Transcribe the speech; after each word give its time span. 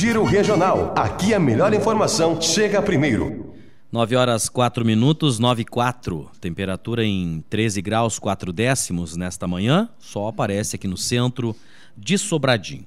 Giro 0.00 0.24
Regional. 0.24 0.94
Aqui 0.96 1.34
a 1.34 1.38
melhor 1.38 1.74
informação 1.74 2.40
chega 2.40 2.80
primeiro. 2.80 3.52
9 3.92 4.16
horas 4.16 4.48
4 4.48 4.82
minutos, 4.82 5.38
9 5.38 5.60
e 5.60 5.64
4. 5.66 6.30
Temperatura 6.40 7.04
em 7.04 7.44
13 7.50 7.82
graus 7.82 8.18
4 8.18 8.50
décimos 8.50 9.14
nesta 9.14 9.46
manhã. 9.46 9.90
Sol 9.98 10.26
aparece 10.26 10.76
aqui 10.76 10.88
no 10.88 10.96
centro 10.96 11.54
de 11.94 12.16
Sobradinho. 12.16 12.86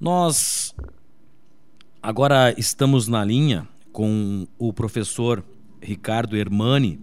Nós 0.00 0.74
agora 2.02 2.54
estamos 2.56 3.06
na 3.06 3.22
linha 3.22 3.68
com 3.92 4.46
o 4.58 4.72
professor 4.72 5.44
Ricardo 5.78 6.38
Hermani, 6.38 6.98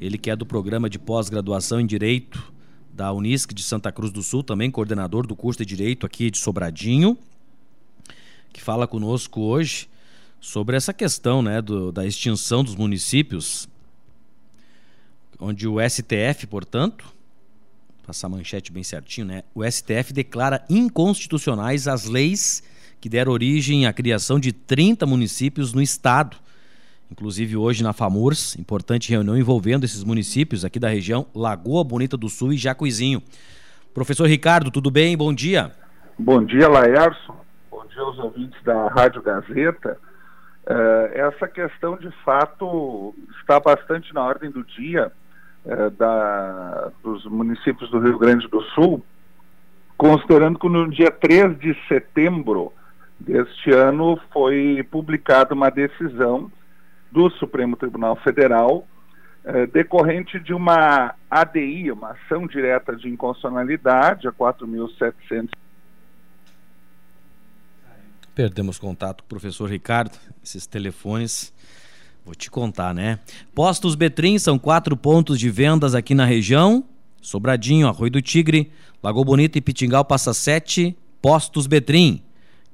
ele 0.00 0.18
que 0.18 0.28
é 0.28 0.34
do 0.34 0.44
programa 0.44 0.90
de 0.90 0.98
pós-graduação 0.98 1.80
em 1.80 1.86
Direito 1.86 2.52
da 2.92 3.12
Unisc 3.12 3.54
de 3.54 3.62
Santa 3.62 3.92
Cruz 3.92 4.10
do 4.10 4.24
Sul, 4.24 4.42
também 4.42 4.72
coordenador 4.72 5.24
do 5.24 5.36
curso 5.36 5.60
de 5.60 5.66
Direito 5.66 6.04
aqui 6.04 6.32
de 6.32 6.38
Sobradinho 6.38 7.16
que 8.56 8.62
fala 8.62 8.86
conosco 8.86 9.42
hoje 9.42 9.86
sobre 10.40 10.76
essa 10.76 10.92
questão 10.94 11.42
né, 11.42 11.60
do, 11.60 11.92
da 11.92 12.06
extinção 12.06 12.64
dos 12.64 12.74
municípios, 12.74 13.68
onde 15.38 15.68
o 15.68 15.76
STF, 15.78 16.46
portanto, 16.46 17.04
passar 18.06 18.28
a 18.28 18.30
manchete 18.30 18.72
bem 18.72 18.82
certinho, 18.82 19.26
né? 19.26 19.42
O 19.54 19.62
STF 19.62 20.10
declara 20.10 20.64
inconstitucionais 20.70 21.86
as 21.86 22.06
leis 22.06 22.62
que 22.98 23.10
deram 23.10 23.30
origem 23.30 23.84
à 23.84 23.92
criação 23.92 24.40
de 24.40 24.52
30 24.52 25.04
municípios 25.04 25.74
no 25.74 25.82
estado. 25.82 26.38
Inclusive 27.10 27.56
hoje 27.56 27.82
na 27.82 27.92
FAMURS, 27.92 28.56
importante 28.58 29.10
reunião 29.10 29.36
envolvendo 29.36 29.84
esses 29.84 30.02
municípios 30.02 30.64
aqui 30.64 30.78
da 30.78 30.88
região 30.88 31.26
Lagoa 31.34 31.84
Bonita 31.84 32.16
do 32.16 32.30
Sul 32.30 32.54
e 32.54 32.56
Jacuizinho. 32.56 33.22
Professor 33.92 34.26
Ricardo, 34.26 34.70
tudo 34.70 34.90
bem? 34.90 35.14
Bom 35.14 35.34
dia. 35.34 35.72
Bom 36.18 36.42
dia, 36.42 36.68
Laércio 36.68 37.45
dia 37.96 38.02
aos 38.02 38.18
ouvintes 38.18 38.62
da 38.62 38.88
Rádio 38.88 39.22
Gazeta. 39.22 39.98
Uh, 40.66 41.08
essa 41.14 41.48
questão, 41.48 41.96
de 41.96 42.10
fato, 42.24 43.14
está 43.40 43.58
bastante 43.58 44.12
na 44.12 44.22
ordem 44.22 44.50
do 44.50 44.62
dia 44.64 45.10
uh, 45.64 45.90
da, 45.92 46.92
dos 47.02 47.24
municípios 47.24 47.90
do 47.90 47.98
Rio 47.98 48.18
Grande 48.18 48.46
do 48.48 48.60
Sul, 48.74 49.02
considerando 49.96 50.58
que 50.58 50.68
no 50.68 50.90
dia 50.90 51.10
3 51.10 51.58
de 51.58 51.74
setembro 51.88 52.72
deste 53.18 53.70
ano 53.70 54.20
foi 54.30 54.86
publicada 54.90 55.54
uma 55.54 55.70
decisão 55.70 56.52
do 57.10 57.30
Supremo 57.30 57.76
Tribunal 57.76 58.16
Federal 58.16 58.86
uh, 59.44 59.66
decorrente 59.72 60.38
de 60.38 60.52
uma 60.52 61.14
ADI, 61.30 61.90
uma 61.92 62.10
ação 62.10 62.46
direta 62.46 62.94
de 62.94 63.08
inconstitucionalidade, 63.08 64.28
a 64.28 64.32
4.700 64.32 65.48
Perdemos 68.36 68.78
contato 68.78 69.22
com 69.22 69.24
o 69.24 69.28
professor 69.28 69.68
Ricardo, 69.70 70.18
esses 70.44 70.66
telefones. 70.66 71.54
Vou 72.22 72.34
te 72.34 72.50
contar, 72.50 72.94
né? 72.94 73.18
Postos 73.54 73.94
Betrim 73.94 74.38
são 74.38 74.58
quatro 74.58 74.94
pontos 74.94 75.40
de 75.40 75.48
vendas 75.48 75.94
aqui 75.94 76.14
na 76.14 76.26
região. 76.26 76.84
Sobradinho, 77.22 77.88
Arroio 77.88 78.10
do 78.10 78.20
Tigre, 78.20 78.70
Lagoa 79.02 79.24
Bonita 79.24 79.56
e 79.56 79.62
Pitingal 79.62 80.04
passa 80.04 80.34
sete. 80.34 80.94
Postos 81.22 81.66
Betrim. 81.66 82.20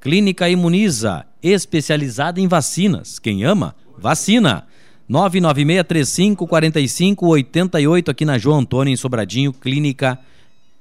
Clínica 0.01 0.49
Imuniza, 0.49 1.25
especializada 1.41 2.41
em 2.41 2.49
vacinas. 2.49 3.21
Quem 3.21 3.45
ama, 3.45 3.77
vacina. 3.97 4.67
996354588 5.09 8.09
aqui 8.09 8.25
na 8.25 8.37
João 8.37 8.59
Antônio, 8.59 8.93
em 8.93 8.97
Sobradinho, 8.97 9.53
Clínica 9.53 10.19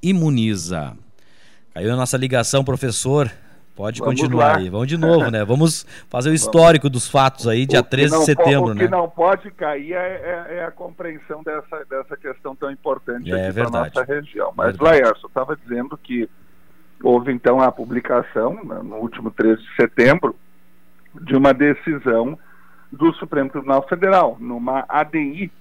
Imuniza. 0.02 0.98
Caiu 1.72 1.94
a 1.94 1.96
nossa 1.96 2.18
ligação, 2.18 2.64
professor. 2.64 3.32
Pode 3.82 4.00
Vamos 4.00 4.22
continuar 4.22 4.46
lá. 4.46 4.58
aí. 4.58 4.70
Vamos 4.70 4.88
de 4.88 4.96
novo, 4.96 5.32
né? 5.32 5.44
Vamos 5.44 5.88
fazer 6.08 6.30
o 6.30 6.34
histórico 6.36 6.88
dos 6.88 7.10
fatos 7.10 7.48
aí, 7.48 7.66
dia 7.66 7.82
13 7.82 8.20
de 8.20 8.26
setembro, 8.26 8.76
né? 8.76 8.84
O 8.84 8.86
que 8.86 8.88
não 8.88 9.10
pode 9.10 9.50
cair 9.50 9.94
é, 9.94 9.98
é, 9.98 10.48
é, 10.58 10.66
a 10.66 10.70
compreensão 10.70 11.42
dessa, 11.42 11.84
dessa 11.90 12.16
questão 12.16 12.56
tão 12.56 12.70
importante 12.70 13.32
é, 13.32 13.48
aqui 13.48 13.56
para 13.56 13.72
nossa 13.72 14.04
região. 14.04 14.54
Mas, 14.56 14.78
Laércio, 14.78 15.26
estava 15.26 15.58
dizendo 15.58 15.98
que 15.98 16.30
houve 17.02 17.34
então 17.34 17.60
a 17.60 17.72
publicação, 17.72 18.54
né, 18.64 18.82
no 18.84 18.98
último 18.98 19.32
13 19.32 19.60
de 19.60 19.76
setembro, 19.76 20.36
de 21.20 21.36
uma 21.36 21.52
decisão 21.52 22.38
do 22.92 23.12
Supremo 23.14 23.50
Tribunal 23.50 23.82
Federal, 23.88 24.38
numa 24.40 24.86
ADI, 24.88 25.52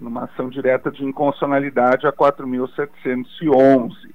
numa 0.00 0.26
ação 0.26 0.48
direta 0.48 0.88
de 0.88 1.04
inconstitucionalidade 1.04 2.06
a 2.06 2.12
4.711. 2.12 4.14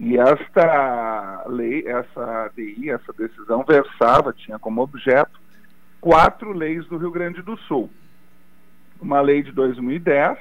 E 0.00 0.16
esta 0.16 1.44
lei, 1.46 1.86
essa 1.86 2.46
ADI, 2.46 2.88
essa 2.88 3.12
decisão 3.12 3.62
versava, 3.62 4.32
tinha 4.32 4.58
como 4.58 4.80
objeto 4.80 5.38
quatro 6.00 6.54
leis 6.54 6.86
do 6.86 6.96
Rio 6.96 7.10
Grande 7.10 7.42
do 7.42 7.54
Sul. 7.58 7.90
Uma 8.98 9.20
lei 9.20 9.42
de 9.42 9.52
2010 9.52 10.38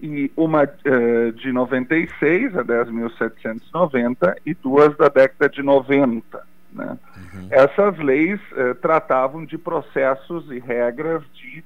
e 0.00 0.30
uma 0.36 0.62
uh, 0.62 1.32
de 1.32 1.52
96, 1.52 2.56
a 2.56 2.64
10.790, 2.64 4.36
e 4.46 4.54
duas 4.54 4.96
da 4.96 5.08
década 5.08 5.48
de 5.48 5.60
90. 5.60 6.46
Né? 6.72 6.96
Uhum. 7.16 7.48
Essas 7.50 7.98
leis 7.98 8.40
uh, 8.52 8.76
tratavam 8.76 9.44
de 9.44 9.58
processos 9.58 10.48
e 10.52 10.60
regras 10.60 11.24
de 11.34 11.64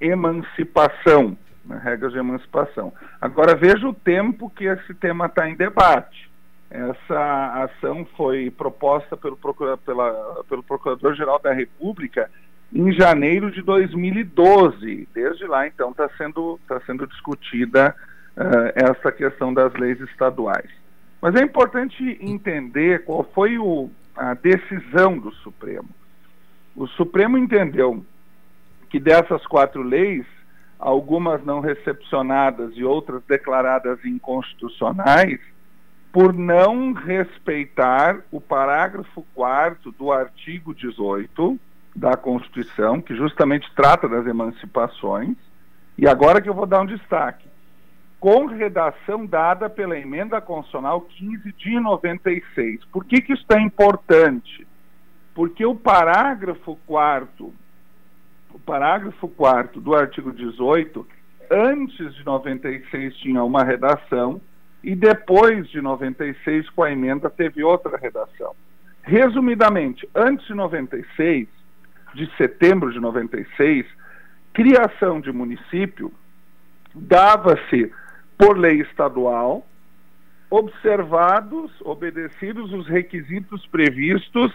emancipação, 0.00 1.38
né? 1.64 1.80
regras 1.80 2.12
de 2.12 2.18
emancipação. 2.18 2.92
Agora 3.20 3.54
veja 3.54 3.86
o 3.86 3.94
tempo 3.94 4.50
que 4.50 4.64
esse 4.64 4.92
tema 4.94 5.26
está 5.26 5.48
em 5.48 5.54
debate. 5.54 6.29
Essa 6.70 7.64
ação 7.64 8.06
foi 8.16 8.48
proposta 8.48 9.16
pelo, 9.16 9.36
procura, 9.36 9.76
pela, 9.76 10.44
pelo 10.48 10.62
Procurador-Geral 10.62 11.40
da 11.40 11.52
República 11.52 12.30
em 12.72 12.92
janeiro 12.92 13.50
de 13.50 13.60
2012. 13.60 15.08
Desde 15.12 15.46
lá, 15.46 15.66
então, 15.66 15.90
está 15.90 16.08
sendo, 16.16 16.60
tá 16.68 16.80
sendo 16.86 17.08
discutida 17.08 17.94
uh, 18.36 18.72
essa 18.74 19.10
questão 19.10 19.52
das 19.52 19.72
leis 19.74 20.00
estaduais. 20.00 20.70
Mas 21.20 21.34
é 21.34 21.42
importante 21.42 22.16
entender 22.20 23.04
qual 23.04 23.24
foi 23.34 23.58
o, 23.58 23.90
a 24.16 24.34
decisão 24.34 25.18
do 25.18 25.32
Supremo. 25.32 25.88
O 26.76 26.86
Supremo 26.86 27.36
entendeu 27.36 28.04
que 28.88 29.00
dessas 29.00 29.44
quatro 29.46 29.82
leis, 29.82 30.24
algumas 30.78 31.44
não 31.44 31.58
recepcionadas 31.58 32.72
e 32.76 32.84
outras 32.84 33.22
declaradas 33.24 34.04
inconstitucionais, 34.04 35.40
por 36.12 36.32
não 36.32 36.92
respeitar 36.92 38.20
o 38.30 38.40
parágrafo 38.40 39.24
4 39.34 39.92
do 39.92 40.10
artigo 40.12 40.74
18 40.74 41.58
da 41.94 42.16
Constituição, 42.16 43.00
que 43.00 43.14
justamente 43.14 43.70
trata 43.74 44.08
das 44.08 44.26
emancipações, 44.26 45.36
e 45.96 46.08
agora 46.08 46.40
que 46.40 46.48
eu 46.48 46.54
vou 46.54 46.66
dar 46.66 46.80
um 46.80 46.86
destaque, 46.86 47.48
com 48.18 48.46
redação 48.46 49.24
dada 49.24 49.70
pela 49.70 49.98
emenda 49.98 50.40
constitucional 50.40 51.00
15 51.02 51.52
de 51.52 51.80
96. 51.80 52.84
Por 52.86 53.04
que, 53.04 53.20
que 53.22 53.32
isso 53.32 53.46
é 53.50 53.60
importante? 53.60 54.66
Porque 55.34 55.64
o 55.64 55.74
parágrafo 55.74 56.78
4 56.86 57.52
o 58.52 58.58
parágrafo 58.58 59.28
4 59.28 59.80
do 59.80 59.94
artigo 59.94 60.32
18, 60.32 61.06
antes 61.50 62.14
de 62.14 62.24
96 62.24 63.16
tinha 63.18 63.44
uma 63.44 63.62
redação 63.62 64.40
e 64.82 64.94
depois 64.94 65.68
de 65.68 65.80
96, 65.80 66.68
com 66.70 66.82
a 66.82 66.90
emenda, 66.90 67.28
teve 67.28 67.62
outra 67.62 67.96
redação. 67.96 68.54
Resumidamente, 69.02 70.08
antes 70.14 70.46
de 70.46 70.54
96, 70.54 71.48
de 72.14 72.36
setembro 72.36 72.92
de 72.92 72.98
96, 72.98 73.86
criação 74.52 75.20
de 75.20 75.32
município 75.32 76.12
dava-se 76.94 77.92
por 78.36 78.58
lei 78.58 78.80
estadual, 78.80 79.66
observados, 80.48 81.70
obedecidos 81.82 82.72
os 82.72 82.88
requisitos 82.88 83.66
previstos 83.66 84.52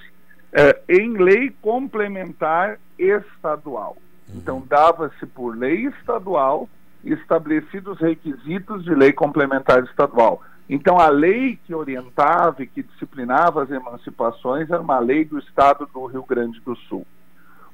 eh, 0.52 0.82
em 0.90 1.14
lei 1.14 1.50
complementar 1.62 2.80
estadual. 2.98 3.98
Então, 4.34 4.64
dava-se 4.68 5.26
por 5.28 5.56
lei 5.56 5.86
estadual 5.86 6.68
estabelecidos 7.14 8.00
requisitos 8.00 8.84
de 8.84 8.94
lei 8.94 9.14
complementar 9.14 9.84
estadual. 9.84 10.42
Então, 10.68 10.98
a 11.00 11.10
lei 11.10 11.60
que 11.64 11.76
orientava 11.76 12.64
e 12.64 12.68
que 12.68 12.82
disciplinava 12.82 13.64
as 13.64 13.70
emancipações 13.70 14.70
era 14.70 14.82
uma 14.82 14.98
lei 14.98 15.24
do 15.24 15.38
Estado 15.38 15.88
do 15.94 16.06
Rio 16.08 16.24
Grande 16.24 16.60
do 16.62 16.76
Sul. 16.76 17.06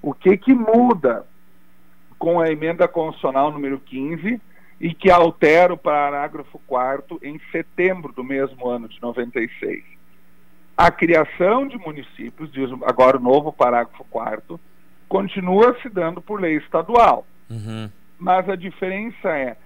O 0.01 0.13
que, 0.13 0.35
que 0.35 0.53
muda 0.53 1.25
com 2.19 2.41
a 2.41 2.51
emenda 2.51 2.87
constitucional 2.87 3.51
número 3.51 3.79
15 3.79 4.41
e 4.79 4.93
que 4.93 5.09
altera 5.09 5.73
o 5.73 5.77
parágrafo 5.77 6.59
4 6.67 7.19
em 7.23 7.39
setembro 7.51 8.11
do 8.11 8.23
mesmo 8.23 8.67
ano 8.67 8.89
de 8.89 9.01
96? 9.01 9.83
A 10.75 10.91
criação 10.91 11.67
de 11.67 11.77
municípios, 11.77 12.51
diz 12.51 12.69
agora 12.83 13.17
o 13.17 13.21
novo 13.21 13.53
parágrafo 13.53 14.03
4 14.09 14.59
continua 15.07 15.77
se 15.81 15.87
dando 15.87 16.21
por 16.21 16.41
lei 16.41 16.57
estadual. 16.57 17.25
Uhum 17.49 17.89
mas 18.21 18.47
a 18.47 18.55
diferença 18.55 19.29
é 19.29 19.57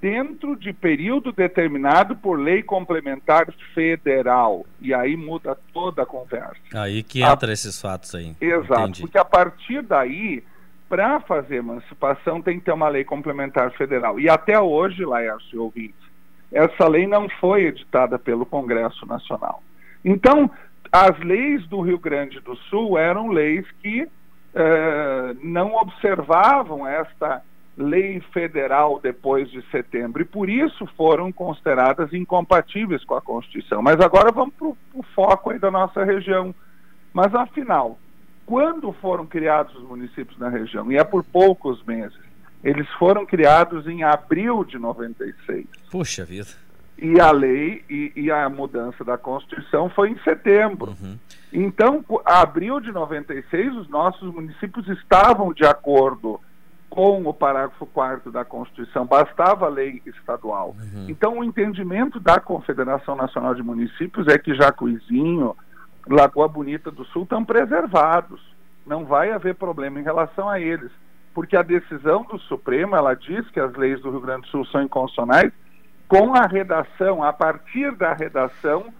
dentro 0.00 0.56
de 0.56 0.72
período 0.72 1.30
determinado 1.30 2.16
por 2.16 2.40
lei 2.40 2.60
complementar 2.60 3.46
federal. 3.72 4.66
E 4.80 4.92
aí 4.92 5.16
muda 5.16 5.56
toda 5.72 6.02
a 6.02 6.06
conversa. 6.06 6.56
Aí 6.74 7.04
que 7.04 7.22
entra 7.22 7.50
a... 7.50 7.52
esses 7.52 7.80
fatos 7.80 8.12
aí. 8.16 8.34
Exato, 8.40 8.80
Entendi. 8.80 9.02
porque 9.02 9.16
a 9.16 9.24
partir 9.24 9.82
daí, 9.82 10.42
para 10.88 11.20
fazer 11.20 11.58
emancipação, 11.58 12.42
tem 12.42 12.58
que 12.58 12.64
ter 12.64 12.72
uma 12.72 12.88
lei 12.88 13.04
complementar 13.04 13.70
federal. 13.74 14.18
E 14.18 14.28
até 14.28 14.58
hoje, 14.58 15.04
Laércio 15.04 15.54
e 15.54 15.58
ouvintes, 15.58 16.10
essa 16.50 16.88
lei 16.88 17.06
não 17.06 17.28
foi 17.40 17.66
editada 17.66 18.18
pelo 18.18 18.44
Congresso 18.44 19.06
Nacional. 19.06 19.62
Então, 20.04 20.50
as 20.90 21.16
leis 21.20 21.64
do 21.68 21.80
Rio 21.80 21.98
Grande 21.98 22.40
do 22.40 22.56
Sul 22.56 22.98
eram 22.98 23.28
leis 23.28 23.64
que 23.80 24.08
eh, 24.52 25.36
não 25.44 25.76
observavam 25.76 26.84
esta 26.88 27.40
lei 27.80 28.20
federal 28.32 29.00
depois 29.02 29.50
de 29.50 29.62
setembro 29.70 30.22
e 30.22 30.24
por 30.24 30.48
isso 30.48 30.86
foram 30.96 31.32
consideradas 31.32 32.12
incompatíveis 32.12 33.04
com 33.04 33.14
a 33.14 33.20
Constituição. 33.20 33.82
Mas 33.82 34.00
agora 34.00 34.30
vamos 34.30 34.54
para 34.54 34.68
o 34.68 35.02
foco 35.14 35.50
aí 35.50 35.58
da 35.58 35.70
nossa 35.70 36.04
região. 36.04 36.54
Mas 37.12 37.34
afinal, 37.34 37.98
quando 38.46 38.92
foram 38.94 39.26
criados 39.26 39.74
os 39.76 39.82
municípios 39.82 40.38
na 40.38 40.48
região? 40.48 40.90
E 40.90 40.96
é 40.96 41.04
por 41.04 41.22
poucos 41.24 41.82
meses. 41.84 42.18
Eles 42.62 42.88
foram 42.98 43.24
criados 43.24 43.86
em 43.86 44.02
abril 44.02 44.64
de 44.64 44.78
96. 44.78 45.66
Puxa 45.90 46.24
vida. 46.24 46.50
E 46.98 47.18
a 47.18 47.30
lei 47.30 47.82
e, 47.88 48.12
e 48.14 48.30
a 48.30 48.48
mudança 48.50 49.02
da 49.02 49.16
Constituição 49.16 49.88
foi 49.88 50.10
em 50.10 50.18
setembro. 50.18 50.94
Uhum. 51.00 51.18
Então, 51.52 52.04
abril 52.24 52.78
de 52.78 52.92
96, 52.92 53.74
os 53.76 53.88
nossos 53.88 54.32
municípios 54.34 54.86
estavam 54.88 55.52
de 55.54 55.64
acordo 55.64 56.38
com 56.90 57.22
o 57.22 57.32
parágrafo 57.32 57.86
4 57.86 58.30
da 58.30 58.44
Constituição, 58.44 59.06
bastava 59.06 59.66
a 59.66 59.68
lei 59.68 60.02
estadual. 60.04 60.76
Uhum. 60.78 61.06
Então, 61.08 61.38
o 61.38 61.44
entendimento 61.44 62.20
da 62.20 62.38
Confederação 62.40 63.14
Nacional 63.14 63.54
de 63.54 63.62
Municípios 63.62 64.26
é 64.26 64.36
que 64.36 64.54
Jacuizinho, 64.54 65.56
Lagoa 66.06 66.48
Bonita 66.48 66.90
do 66.90 67.04
Sul 67.06 67.22
estão 67.22 67.44
preservados. 67.44 68.40
Não 68.84 69.04
vai 69.04 69.30
haver 69.30 69.54
problema 69.54 70.00
em 70.00 70.02
relação 70.02 70.48
a 70.48 70.58
eles 70.58 70.90
porque 71.34 71.56
a 71.56 71.62
decisão 71.62 72.22
do 72.24 72.38
Supremo, 72.38 72.96
ela 72.96 73.14
diz 73.14 73.48
que 73.50 73.60
as 73.60 73.72
leis 73.74 74.00
do 74.00 74.10
Rio 74.10 74.20
Grande 74.20 74.42
do 74.42 74.48
Sul 74.48 74.64
são 74.66 74.82
inconstitucionais 74.82 75.52
com 76.08 76.34
a 76.34 76.46
redação, 76.46 77.22
a 77.22 77.32
partir 77.32 77.92
da 77.92 78.12
redação 78.12 78.92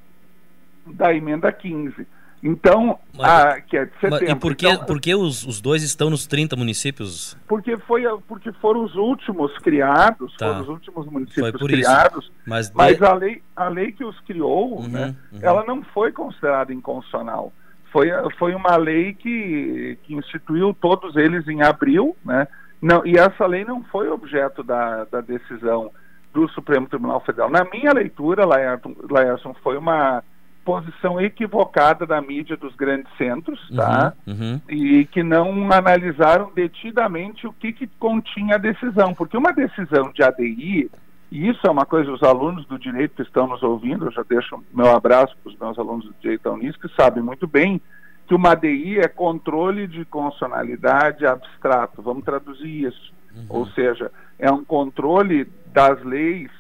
da 0.86 1.12
emenda 1.12 1.50
15. 1.52 2.06
Então, 2.42 2.98
mas, 3.16 3.28
a, 3.28 3.60
que 3.60 3.76
é 3.76 3.84
de 3.84 3.92
setembro. 3.92 4.18
Mas, 4.22 4.30
e 4.30 4.34
por 4.34 4.54
que, 4.54 4.66
então, 4.66 4.86
por 4.86 5.00
que 5.00 5.14
os, 5.14 5.46
os 5.46 5.60
dois 5.60 5.82
estão 5.82 6.08
nos 6.08 6.26
30 6.26 6.56
municípios? 6.56 7.36
Porque, 7.46 7.76
foi, 7.78 8.04
porque 8.26 8.50
foram 8.54 8.84
os 8.84 8.94
últimos 8.94 9.56
criados, 9.58 10.34
tá. 10.36 10.46
foram 10.46 10.60
os 10.62 10.68
últimos 10.68 11.06
municípios 11.06 11.62
criados, 11.62 12.24
isso. 12.24 12.32
mas, 12.46 12.72
mas 12.72 12.96
de... 12.96 13.04
a, 13.04 13.12
lei, 13.12 13.42
a 13.54 13.68
lei 13.68 13.92
que 13.92 14.04
os 14.04 14.18
criou, 14.20 14.80
uhum, 14.80 14.88
né, 14.88 15.14
uhum. 15.32 15.38
ela 15.42 15.64
não 15.64 15.82
foi 15.82 16.12
considerada 16.12 16.72
inconstitucional 16.72 17.52
foi, 17.92 18.08
foi 18.38 18.54
uma 18.54 18.76
lei 18.76 19.14
que, 19.14 19.98
que 20.04 20.14
instituiu 20.14 20.74
todos 20.80 21.16
eles 21.16 21.46
em 21.48 21.62
abril, 21.62 22.16
né? 22.24 22.46
Não, 22.80 23.04
e 23.04 23.18
essa 23.18 23.46
lei 23.46 23.64
não 23.64 23.82
foi 23.84 24.08
objeto 24.08 24.62
da, 24.62 25.04
da 25.04 25.20
decisão 25.20 25.90
do 26.32 26.48
Supremo 26.48 26.88
Tribunal 26.88 27.20
Federal. 27.20 27.50
Na 27.50 27.64
minha 27.64 27.92
leitura, 27.92 28.46
Laerton, 28.46 28.94
Laerson, 29.10 29.54
foi 29.62 29.76
uma 29.76 30.22
posição 30.64 31.20
equivocada 31.20 32.06
da 32.06 32.20
mídia 32.20 32.56
dos 32.56 32.74
grandes 32.76 33.10
centros, 33.16 33.60
tá? 33.74 34.12
Uhum, 34.26 34.34
uhum. 34.34 34.60
E 34.68 35.04
que 35.06 35.22
não 35.22 35.72
analisaram 35.72 36.52
detidamente 36.54 37.46
o 37.46 37.52
que, 37.52 37.72
que 37.72 37.86
continha 37.98 38.56
a 38.56 38.58
decisão, 38.58 39.14
porque 39.14 39.36
uma 39.36 39.52
decisão 39.52 40.12
de 40.12 40.22
ADI 40.22 40.90
e 41.30 41.48
isso 41.48 41.60
é 41.64 41.70
uma 41.70 41.86
coisa, 41.86 42.10
os 42.10 42.22
alunos 42.24 42.66
do 42.66 42.76
direito 42.76 43.14
que 43.14 43.22
estão 43.22 43.46
nos 43.46 43.62
ouvindo, 43.62 44.06
eu 44.06 44.10
já 44.10 44.24
deixo 44.28 44.62
meu 44.74 44.90
abraço 44.90 45.36
para 45.42 45.52
os 45.52 45.58
meus 45.58 45.78
alunos 45.78 46.04
do 46.06 46.14
direito 46.20 46.42
da 46.42 46.52
Unis, 46.52 46.76
que 46.76 46.88
sabem 46.96 47.22
muito 47.22 47.46
bem 47.46 47.80
que 48.26 48.34
uma 48.34 48.54
DI 48.54 48.98
é 48.98 49.06
controle 49.06 49.86
de 49.86 50.04
constitucionalidade 50.04 51.24
abstrato. 51.24 52.02
Vamos 52.02 52.24
traduzir 52.24 52.86
isso. 52.86 53.12
Uhum. 53.34 53.46
Ou 53.48 53.66
seja, 53.68 54.10
é 54.38 54.50
um 54.50 54.64
controle 54.64 55.44
das 55.72 56.02
leis 56.02 56.50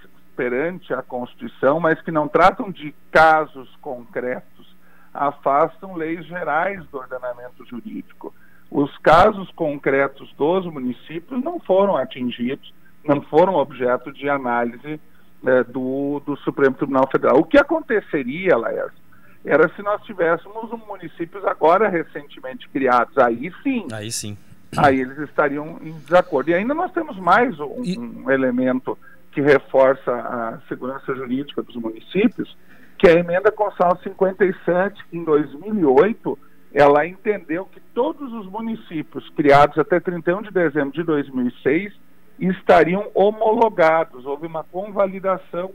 perante 0.40 0.94
a 0.94 1.02
Constituição, 1.02 1.78
mas 1.78 2.00
que 2.00 2.10
não 2.10 2.26
tratam 2.26 2.70
de 2.70 2.94
casos 3.10 3.68
concretos, 3.82 4.74
afastam 5.12 5.94
leis 5.94 6.24
gerais 6.24 6.82
do 6.86 6.96
ordenamento 6.96 7.62
jurídico. 7.66 8.34
Os 8.70 8.96
casos 8.98 9.50
concretos 9.50 10.32
dos 10.38 10.64
municípios 10.64 11.44
não 11.44 11.60
foram 11.60 11.94
atingidos 11.94 12.72
não 13.06 13.22
foram 13.22 13.54
objeto 13.54 14.12
de 14.12 14.28
análise 14.28 15.00
né, 15.42 15.64
do, 15.64 16.20
do 16.24 16.36
Supremo 16.38 16.74
Tribunal 16.74 17.08
Federal. 17.10 17.38
O 17.38 17.44
que 17.44 17.58
aconteceria, 17.58 18.56
Laércio, 18.56 19.00
era 19.42 19.68
se 19.74 19.82
nós 19.82 20.02
tivéssemos 20.02 20.70
municípios 20.86 21.42
agora 21.46 21.88
recentemente 21.88 22.68
criados. 22.68 23.16
Aí 23.16 23.50
sim. 23.62 23.86
Aí 23.90 24.12
sim. 24.12 24.36
Aí 24.76 25.00
eles 25.00 25.18
estariam 25.18 25.78
em 25.82 25.92
desacordo. 25.92 26.50
E 26.50 26.54
ainda 26.54 26.74
nós 26.74 26.92
temos 26.92 27.18
mais 27.18 27.58
um, 27.58 27.82
e... 27.82 27.98
um 27.98 28.30
elemento 28.30 28.98
que 29.32 29.40
reforça 29.40 30.12
a 30.12 30.58
segurança 30.68 31.14
jurídica 31.14 31.62
dos 31.62 31.76
municípios, 31.76 32.56
que 32.98 33.08
a 33.08 33.14
emenda 33.14 33.50
constitucional 33.50 33.98
57, 34.02 35.04
que 35.08 35.16
em 35.16 35.24
2008 35.24 36.38
ela 36.72 37.06
entendeu 37.06 37.64
que 37.64 37.80
todos 37.94 38.32
os 38.32 38.46
municípios 38.46 39.28
criados 39.30 39.78
até 39.78 39.98
31 39.98 40.42
de 40.42 40.50
dezembro 40.50 40.92
de 40.92 41.02
2006 41.02 41.92
estariam 42.38 43.10
homologados, 43.14 44.24
houve 44.24 44.46
uma 44.46 44.64
convalidação 44.64 45.72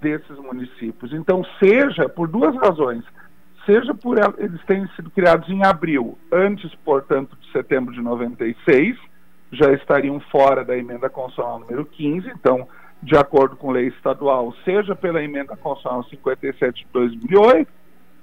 desses 0.00 0.36
municípios. 0.38 1.12
Então, 1.12 1.44
seja 1.58 2.08
por 2.08 2.28
duas 2.28 2.54
razões, 2.56 3.04
seja 3.66 3.92
por 3.94 4.16
eles 4.38 4.64
terem 4.64 4.88
sido 4.94 5.10
criados 5.10 5.48
em 5.48 5.64
abril, 5.64 6.18
antes, 6.32 6.74
portanto, 6.76 7.36
de 7.40 7.50
setembro 7.52 7.92
de 7.92 8.00
96, 8.00 8.96
já 9.52 9.72
estariam 9.72 10.20
fora 10.20 10.64
da 10.64 10.76
emenda 10.76 11.08
constitucional 11.10 11.60
número 11.60 11.84
15, 11.84 12.28
então, 12.30 12.68
de 13.02 13.16
acordo 13.16 13.56
com 13.56 13.70
lei 13.70 13.88
estadual, 13.88 14.54
seja 14.64 14.94
pela 14.94 15.22
emenda 15.22 15.56
constitucional 15.56 16.04
57 16.04 16.84
de 16.84 16.86
2008, 16.92 17.70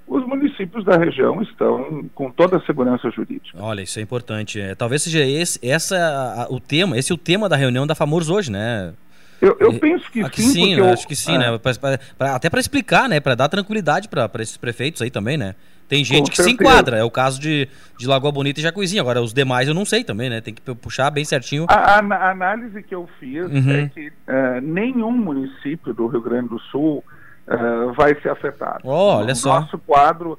os 0.06 0.24
municípios 0.24 0.84
da 0.84 0.96
região 0.96 1.42
estão 1.42 2.08
com 2.14 2.30
toda 2.30 2.58
a 2.58 2.60
segurança 2.60 3.10
jurídica. 3.10 3.58
Olha, 3.60 3.82
isso 3.82 3.98
é 3.98 4.02
importante. 4.02 4.60
É, 4.60 4.74
talvez 4.74 5.02
seja 5.02 5.24
esse 5.24 5.58
essa, 5.66 6.46
o 6.48 6.60
tema, 6.60 6.96
esse 6.96 7.10
é 7.10 7.14
o 7.14 7.18
tema 7.18 7.48
da 7.48 7.56
reunião 7.56 7.86
da 7.86 7.94
FAMURS 7.94 8.30
hoje, 8.30 8.52
né? 8.52 8.94
Eu, 9.40 9.56
eu 9.60 9.78
penso 9.78 10.10
que, 10.10 10.28
que 10.30 10.42
sim, 10.42 10.74
eu, 10.74 10.88
acho 10.88 11.06
que 11.06 11.14
sim, 11.14 11.34
é. 11.34 11.38
né? 11.38 11.58
Pra, 11.58 11.74
pra, 11.74 11.98
pra, 12.16 12.34
até 12.34 12.48
para 12.48 12.60
explicar, 12.60 13.08
né? 13.08 13.20
Para 13.20 13.34
dar 13.34 13.48
tranquilidade 13.48 14.08
para 14.08 14.30
esses 14.40 14.56
prefeitos 14.56 15.02
aí 15.02 15.10
também, 15.10 15.36
né? 15.36 15.54
Tem 15.88 16.02
gente 16.04 16.24
Com 16.24 16.30
que 16.30 16.36
certeza. 16.36 16.56
se 16.56 16.64
enquadra, 16.64 16.96
é 16.96 17.04
o 17.04 17.10
caso 17.10 17.40
de, 17.40 17.68
de 17.96 18.08
Lagoa 18.08 18.32
Bonita 18.32 18.58
e 18.58 18.62
Jacuizinho. 18.62 19.00
Agora, 19.00 19.22
os 19.22 19.32
demais 19.32 19.68
eu 19.68 19.74
não 19.74 19.84
sei 19.84 20.02
também, 20.02 20.28
né? 20.28 20.40
Tem 20.40 20.52
que 20.52 20.74
puxar 20.74 21.10
bem 21.10 21.24
certinho. 21.24 21.66
A, 21.68 21.74
a, 21.74 21.98
a 21.98 22.30
análise 22.30 22.82
que 22.82 22.94
eu 22.94 23.08
fiz 23.20 23.46
uhum. 23.46 23.70
é 23.70 23.88
que 23.88 24.08
uh, 24.08 24.60
nenhum 24.62 25.12
município 25.12 25.94
do 25.94 26.08
Rio 26.08 26.20
Grande 26.20 26.48
do 26.48 26.58
Sul 26.58 27.04
uh, 27.46 27.92
vai 27.92 28.20
ser 28.20 28.30
afetado. 28.30 28.80
Oh, 28.82 29.18
olha 29.18 29.32
o 29.32 29.36
só. 29.36 29.60
Nosso 29.60 29.78
quadro 29.78 30.38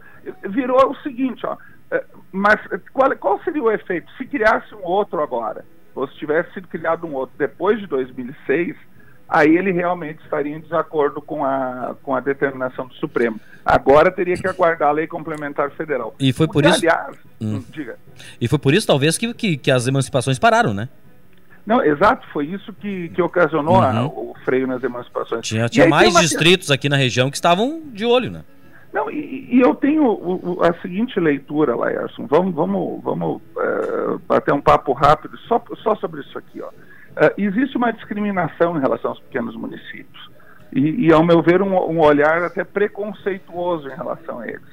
virou 0.50 0.92
o 0.92 0.96
seguinte, 0.98 1.46
ó, 1.46 1.54
uh, 1.54 2.04
mas 2.32 2.60
qual, 2.92 3.16
qual 3.16 3.42
seria 3.44 3.64
o 3.64 3.72
efeito? 3.72 4.12
Se 4.18 4.26
criasse 4.26 4.76
um 4.76 4.84
outro 4.84 5.22
agora, 5.22 5.64
ou 5.98 6.08
se 6.08 6.16
tivesse 6.16 6.54
sido 6.54 6.68
criado 6.68 7.08
um 7.08 7.14
outro 7.14 7.36
depois 7.38 7.80
de 7.80 7.88
2006, 7.88 8.76
aí 9.28 9.58
ele 9.58 9.72
realmente 9.72 10.24
estaria 10.24 10.56
em 10.56 10.62
desacordo 10.62 11.22
com 11.22 11.44
a, 11.44 11.96
com 12.04 12.16
a 12.16 12.20
determinação 12.20 12.88
do 12.88 12.94
Supremo. 12.96 13.40
Agora 13.66 14.12
teria 14.12 14.36
que 14.36 14.48
aguardar 14.48 14.90
a 14.90 14.92
lei 14.92 15.08
complementar 15.08 15.72
federal. 15.72 16.16
E 16.20 16.32
foi 16.32 16.48
por 16.48 16.66
isso. 16.66 16.78
Aliás, 16.78 17.18
hum. 17.42 17.64
diga. 17.70 17.98
E 18.40 18.48
foi 18.48 18.60
por 18.60 18.74
isso, 18.74 18.86
talvez, 18.86 19.18
que, 19.18 19.34
que, 19.34 19.58
que 19.58 19.72
as 19.72 19.88
emancipações 19.88 20.38
pararam, 20.38 20.74
né? 20.74 20.88
Não, 21.66 21.84
exato, 21.84 22.26
foi 22.32 22.46
isso 22.46 22.72
que, 22.72 23.10
que 23.10 23.22
ocasionou 23.22 23.76
uhum. 23.76 23.84
a, 23.84 24.06
o 24.06 24.34
freio 24.46 24.66
nas 24.66 24.82
emancipações. 24.84 25.46
Tinha, 25.46 25.68
tinha 25.68 25.90
mais 25.90 26.14
distritos 26.18 26.72
aqui 26.72 26.88
na 26.88 26.96
região 26.96 27.30
que 27.30 27.36
estavam 27.36 27.82
de 27.92 28.06
olho, 28.06 28.32
né? 28.32 28.44
Não, 28.94 29.12
e, 29.12 29.56
e 29.56 29.62
eu 29.62 29.76
tenho 29.76 30.04
o, 30.04 30.58
o, 30.58 30.64
a 30.64 30.74
seguinte 30.82 31.20
leitura, 31.20 31.76
Laércio. 31.76 32.26
Vamos, 32.28 32.54
vamos, 32.56 33.04
vamos 33.04 33.42
uh, 33.56 34.20
bater 34.28 34.54
um 34.54 34.62
papo 34.62 34.94
rápido 34.94 35.38
só, 35.40 35.62
só 35.84 35.96
sobre 35.96 36.22
isso 36.22 36.38
aqui. 36.38 36.62
Ó. 36.62 36.70
Uh, 36.70 37.34
existe 37.38 37.76
uma 37.78 37.92
discriminação 37.92 38.78
em 38.78 38.82
relação 38.82 39.12
aos 39.12 39.20
pequenos 39.20 39.56
municípios. 39.56 40.30
E, 40.72 41.08
e 41.08 41.14
ao 41.14 41.24
meu 41.24 41.42
ver, 41.42 41.62
um, 41.62 41.76
um, 41.76 42.00
olhar 42.00 42.44
até 42.44 42.64
preconceituoso 42.64 43.88
em 43.88 43.96
relação 43.96 44.40
a 44.40 44.48
eles. 44.48 44.68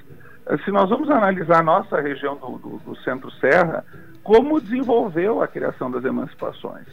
Uh, 0.47 0.59
se 0.65 0.71
nós 0.71 0.89
vamos 0.89 1.11
analisar 1.11 1.61
a 1.61 1.65
nossa 1.65 2.01
região 2.01 2.37
do, 2.37 2.59
do, 2.59 2.79
do 2.79 2.97
Centro-Serra, 2.99 3.85
como 4.23 4.61
desenvolveu 4.61 5.43
a 5.43 5.49
criação 5.49 5.91
das 5.91 6.05
emancipações. 6.05 6.87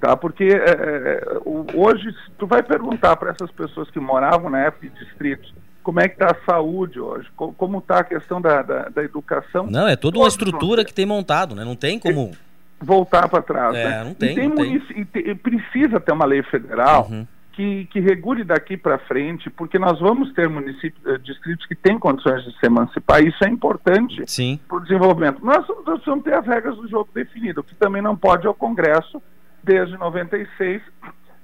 Tá? 0.00 0.14
Porque 0.16 0.44
é, 0.44 1.20
hoje, 1.74 2.14
tu 2.38 2.46
vai 2.46 2.62
perguntar 2.62 3.16
para 3.16 3.30
essas 3.30 3.50
pessoas 3.50 3.90
que 3.90 3.98
moravam 3.98 4.50
na 4.50 4.60
época 4.60 4.88
de 4.88 5.04
distritos, 5.04 5.52
como 5.86 6.00
é 6.00 6.08
que 6.08 6.20
está 6.20 6.32
a 6.32 6.44
saúde 6.44 6.98
hoje, 6.98 7.28
como 7.36 7.78
está 7.78 8.00
a 8.00 8.04
questão 8.04 8.40
da, 8.40 8.60
da, 8.60 8.88
da, 8.88 9.04
educação. 9.04 9.68
Não, 9.70 9.86
é 9.86 9.94
toda 9.94 10.18
uma 10.18 10.26
estrutura 10.26 10.84
que 10.84 10.92
tem 10.92 11.06
montado, 11.06 11.54
né? 11.54 11.64
Não 11.64 11.76
tem 11.76 11.96
como... 11.96 12.32
voltar 12.80 13.28
para 13.28 13.40
trás. 13.40 13.76
É, 13.76 13.84
né? 13.88 14.04
não 14.04 14.12
tem, 14.12 14.32
e, 14.32 14.34
tem 14.34 14.48
não 14.48 14.56
tem. 14.56 14.82
e 14.96 15.04
te- 15.04 15.34
precisa 15.36 16.00
ter 16.00 16.10
uma 16.10 16.24
lei 16.24 16.42
federal 16.42 17.06
Uhum. 17.08 17.24
que, 17.52 17.84
que 17.84 18.00
regule 18.00 18.42
daqui 18.42 18.76
para 18.76 18.98
frente, 18.98 19.48
porque 19.48 19.78
nós 19.78 20.00
vamos 20.00 20.32
ter 20.32 20.48
municípios, 20.48 21.06
eh, 21.06 21.18
distritos 21.18 21.64
que 21.66 21.76
têm 21.76 22.00
condições 22.00 22.42
de 22.42 22.50
se 22.58 22.66
emancipar. 22.66 23.22
Isso 23.22 23.44
é 23.44 23.48
importante 23.48 24.26
para 24.66 24.78
o 24.78 24.80
desenvolvimento. 24.80 25.38
Nós, 25.44 25.68
nós 25.68 25.84
precisamos 25.84 26.24
ter 26.24 26.34
as 26.34 26.44
regras 26.44 26.74
do 26.74 26.88
jogo 26.88 27.08
definidas. 27.14 27.58
O 27.58 27.62
que 27.62 27.76
também 27.76 28.02
não 28.02 28.16
pode 28.16 28.44
é 28.44 28.50
o 28.50 28.54
Congresso, 28.54 29.22
desde 29.62 29.96
96, 29.96 30.82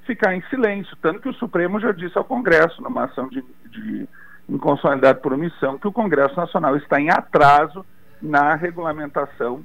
ficar 0.05 0.35
em 0.35 0.43
silêncio. 0.51 0.97
Tanto 1.01 1.21
que 1.21 1.29
o 1.29 1.35
Supremo 1.35 1.79
já 1.79 1.93
disse 1.93 2.19
ao 2.19 2.25
Congresso, 2.25 2.83
numa 2.83 3.05
ação 3.05 3.29
de, 3.29 3.41
de 3.71 4.09
inconstitucionalidade 4.49 5.21
por 5.21 5.33
omissão, 5.33 5.79
que 5.79 5.89
o 5.89 5.93
Congresso 5.93 6.37
Nacional 6.37 6.77
está 6.77 7.01
em 7.01 7.11
atraso 7.11 7.85
na 8.21 8.55
regulamentação 8.55 9.65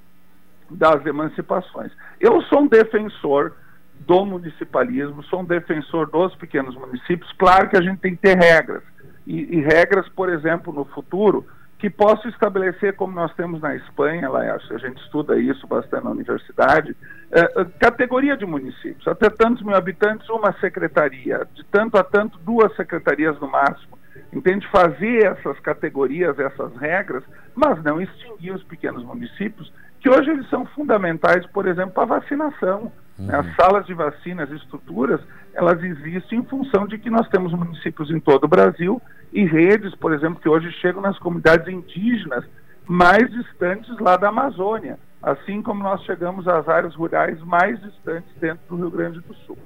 das 0.69 1.05
emancipações. 1.05 1.91
Eu 2.19 2.41
sou 2.43 2.61
um 2.61 2.67
defensor 2.67 3.53
do 3.99 4.25
municipalismo, 4.25 5.23
sou 5.23 5.41
um 5.41 5.45
defensor 5.45 6.09
dos 6.09 6.35
pequenos 6.35 6.75
municípios. 6.75 7.31
Claro 7.33 7.69
que 7.69 7.77
a 7.77 7.81
gente 7.81 7.99
tem 7.99 8.15
que 8.15 8.21
ter 8.21 8.37
regras. 8.37 8.83
E, 9.25 9.57
e 9.57 9.61
regras, 9.61 10.07
por 10.09 10.29
exemplo, 10.29 10.71
no 10.71 10.85
futuro, 10.85 11.45
que 11.79 11.89
possam 11.89 12.29
estabelecer, 12.31 12.95
como 12.95 13.13
nós 13.13 13.33
temos 13.35 13.61
na 13.61 13.75
Espanha, 13.75 14.29
lá 14.29 14.41
a 14.41 14.77
gente 14.77 15.01
estuda 15.03 15.37
isso 15.37 15.67
bastante 15.67 16.03
na 16.03 16.09
universidade, 16.09 16.95
eh, 17.31 17.53
eh, 17.55 17.65
categoria 17.79 18.35
de 18.35 18.45
municípios. 18.45 19.07
Até 19.07 19.29
tantos 19.29 19.61
mil 19.61 19.75
habitantes, 19.75 20.27
uma 20.29 20.51
secretaria. 20.53 21.47
De 21.53 21.63
tanto 21.65 21.97
a 21.97 22.03
tanto, 22.03 22.39
duas 22.39 22.75
secretarias 22.75 23.39
no 23.39 23.47
máximo. 23.47 23.97
Entende? 24.31 24.67
Fazer 24.69 25.25
essas 25.25 25.59
categorias, 25.59 26.37
essas 26.39 26.75
regras, 26.77 27.23
mas 27.55 27.81
não 27.83 28.01
extinguir 28.01 28.53
os 28.53 28.63
pequenos 28.63 29.03
municípios, 29.03 29.71
que 29.99 30.09
hoje 30.09 30.29
eles 30.29 30.49
são 30.49 30.65
fundamentais, 30.65 31.45
por 31.47 31.67
exemplo, 31.67 31.91
para 31.91 32.03
a 32.03 32.19
vacinação. 32.19 32.91
né? 33.17 33.35
As 33.35 33.55
salas 33.55 33.85
de 33.85 33.93
vacinas, 33.93 34.49
estruturas, 34.51 35.19
elas 35.53 35.83
existem 35.83 36.39
em 36.39 36.43
função 36.43 36.85
de 36.85 36.97
que 36.99 37.09
nós 37.09 37.27
temos 37.29 37.51
municípios 37.51 38.11
em 38.11 38.19
todo 38.19 38.43
o 38.43 38.47
Brasil 38.47 39.01
e 39.33 39.43
redes, 39.43 39.95
por 39.95 40.13
exemplo, 40.13 40.39
que 40.39 40.47
hoje 40.47 40.71
chegam 40.73 41.01
nas 41.01 41.17
comunidades 41.17 41.67
indígenas 41.67 42.45
mais 42.85 43.29
distantes 43.31 43.97
lá 43.99 44.15
da 44.17 44.29
Amazônia, 44.29 44.97
assim 45.21 45.61
como 45.61 45.83
nós 45.83 46.01
chegamos 46.03 46.47
às 46.47 46.69
áreas 46.69 46.95
rurais 46.95 47.41
mais 47.41 47.81
distantes 47.81 48.29
dentro 48.39 48.61
do 48.69 48.75
Rio 48.77 48.91
Grande 48.91 49.19
do 49.19 49.33
Sul. 49.33 49.57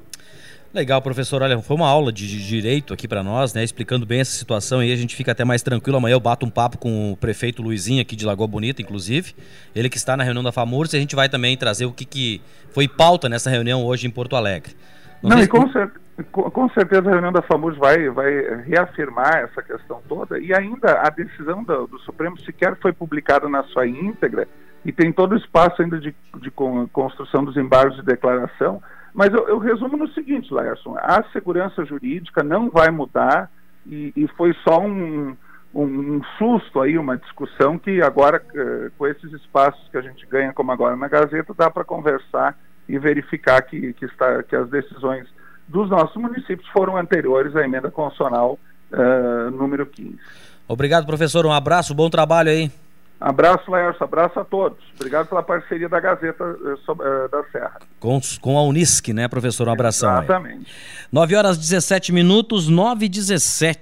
Legal, 0.73 1.01
professor. 1.01 1.41
Olha, 1.41 1.59
foi 1.61 1.75
uma 1.75 1.87
aula 1.87 2.13
de, 2.13 2.25
de 2.27 2.47
direito 2.47 2.93
aqui 2.93 3.05
para 3.05 3.21
nós, 3.21 3.53
né? 3.53 3.61
Explicando 3.61 4.05
bem 4.05 4.21
essa 4.21 4.31
situação 4.31 4.79
aí, 4.79 4.93
a 4.93 4.95
gente 4.95 5.15
fica 5.17 5.33
até 5.33 5.43
mais 5.43 5.61
tranquilo. 5.61 5.97
Amanhã 5.97 6.13
eu 6.13 6.19
bato 6.19 6.45
um 6.45 6.49
papo 6.49 6.77
com 6.77 7.11
o 7.11 7.17
prefeito 7.17 7.61
Luizinho 7.61 8.01
aqui 8.01 8.15
de 8.15 8.25
Lagoa 8.25 8.47
Bonita, 8.47 8.81
inclusive. 8.81 9.33
Ele 9.75 9.89
que 9.89 9.97
está 9.97 10.15
na 10.15 10.23
reunião 10.23 10.41
da 10.43 10.51
FAMURS 10.51 10.93
e 10.93 10.97
a 10.97 10.99
gente 10.99 11.13
vai 11.15 11.27
também 11.27 11.57
trazer 11.57 11.85
o 11.85 11.91
que, 11.91 12.05
que 12.05 12.41
foi 12.71 12.87
pauta 12.87 13.27
nessa 13.27 13.49
reunião 13.49 13.83
hoje 13.83 14.07
em 14.07 14.09
Porto 14.09 14.33
Alegre. 14.35 14.73
Não, 15.21 15.35
sei 15.35 15.45
e 15.45 15.47
com, 15.49 15.69
cer- 15.71 15.91
com- 16.31 16.69
certeza 16.69 17.09
a 17.09 17.11
reunião 17.11 17.33
da 17.33 17.41
FAMURS 17.41 17.77
vai, 17.77 18.09
vai 18.09 18.63
reafirmar 18.63 19.39
essa 19.39 19.61
questão 19.61 20.01
toda 20.07 20.39
e 20.39 20.53
ainda 20.53 21.01
a 21.01 21.09
decisão 21.09 21.63
do, 21.65 21.85
do 21.85 21.99
Supremo 21.99 22.39
sequer 22.39 22.77
foi 22.81 22.93
publicada 22.93 23.49
na 23.49 23.63
sua 23.65 23.85
íntegra 23.85 24.47
e 24.85 24.91
tem 24.93 25.11
todo 25.11 25.33
o 25.33 25.37
espaço 25.37 25.81
ainda 25.81 25.99
de, 25.99 26.15
de 26.41 26.49
con- 26.49 26.87
construção 26.87 27.43
dos 27.43 27.57
embargos 27.57 27.97
de 27.97 28.03
declaração. 28.03 28.81
Mas 29.13 29.33
eu, 29.33 29.47
eu 29.47 29.57
resumo 29.57 29.97
no 29.97 30.07
seguinte, 30.09 30.53
Laerson, 30.53 30.95
a 30.97 31.23
segurança 31.31 31.83
jurídica 31.85 32.43
não 32.43 32.69
vai 32.69 32.89
mudar 32.89 33.49
e, 33.85 34.13
e 34.15 34.27
foi 34.37 34.53
só 34.63 34.79
um, 34.79 35.35
um, 35.73 36.21
susto 36.37 36.79
aí, 36.81 36.97
uma 36.97 37.17
discussão 37.17 37.77
que 37.77 38.01
agora, 38.01 38.41
eh, 38.55 38.91
com 38.97 39.07
esses 39.07 39.31
espaços 39.33 39.87
que 39.89 39.97
a 39.97 40.01
gente 40.01 40.25
ganha, 40.27 40.53
como 40.53 40.71
agora 40.71 40.95
na 40.95 41.07
Gazeta, 41.07 41.53
dá 41.57 41.69
para 41.69 41.83
conversar 41.83 42.57
e 42.87 42.97
verificar 42.97 43.61
que, 43.61 43.93
que, 43.93 44.05
está, 44.05 44.43
que 44.43 44.55
as 44.55 44.69
decisões 44.69 45.27
dos 45.67 45.89
nossos 45.89 46.15
municípios 46.15 46.67
foram 46.69 46.97
anteriores 46.97 47.55
à 47.55 47.63
emenda 47.63 47.89
constitucional 47.89 48.59
eh, 48.91 49.49
número 49.51 49.85
15. 49.85 50.19
Obrigado, 50.67 51.05
professor. 51.05 51.45
Um 51.45 51.51
abraço, 51.51 51.93
bom 51.93 52.09
trabalho 52.09 52.49
aí. 52.49 52.71
Abraço, 53.21 53.69
Laércio, 53.69 54.03
abraço 54.03 54.39
a 54.39 54.43
todos. 54.43 54.79
Obrigado 54.95 55.27
pela 55.27 55.43
parceria 55.43 55.87
da 55.87 55.99
Gazeta 55.99 56.43
eh, 56.43 56.73
eh, 56.73 57.27
da 57.27 57.43
Serra. 57.51 57.79
Com, 57.99 58.19
com 58.41 58.57
a 58.57 58.63
Unisc, 58.63 59.09
né, 59.13 59.27
professor? 59.27 59.67
Um 59.67 59.71
abração. 59.71 60.09
aí. 60.09 60.23
Exatamente. 60.23 60.71
9 61.11 61.35
horas 61.35 61.55
17 61.55 62.11
minutos, 62.11 62.67
9 62.67 63.05
e 63.05 63.09
17. 63.09 63.77